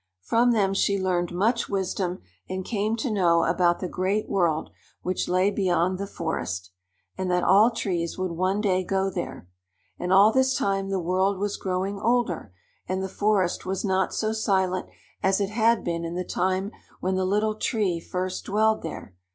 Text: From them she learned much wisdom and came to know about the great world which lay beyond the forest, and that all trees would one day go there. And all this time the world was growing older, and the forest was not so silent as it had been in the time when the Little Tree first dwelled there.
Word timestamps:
From 0.23 0.51
them 0.51 0.73
she 0.73 0.97
learned 0.99 1.31
much 1.31 1.69
wisdom 1.69 2.23
and 2.49 2.65
came 2.65 2.95
to 2.95 3.11
know 3.11 3.43
about 3.43 3.81
the 3.81 3.87
great 3.87 4.27
world 4.27 4.71
which 5.03 5.29
lay 5.29 5.51
beyond 5.51 5.99
the 5.99 6.07
forest, 6.07 6.71
and 7.19 7.29
that 7.29 7.43
all 7.43 7.69
trees 7.69 8.17
would 8.17 8.31
one 8.31 8.61
day 8.61 8.83
go 8.83 9.11
there. 9.11 9.47
And 9.99 10.11
all 10.11 10.31
this 10.33 10.57
time 10.57 10.89
the 10.89 10.99
world 10.99 11.37
was 11.37 11.55
growing 11.55 11.99
older, 11.99 12.51
and 12.87 13.03
the 13.03 13.07
forest 13.09 13.63
was 13.63 13.85
not 13.85 14.11
so 14.11 14.33
silent 14.33 14.87
as 15.21 15.39
it 15.39 15.51
had 15.51 15.83
been 15.83 16.03
in 16.03 16.15
the 16.15 16.25
time 16.25 16.71
when 16.99 17.13
the 17.13 17.23
Little 17.23 17.53
Tree 17.53 17.99
first 17.99 18.45
dwelled 18.45 18.81
there. 18.81 19.13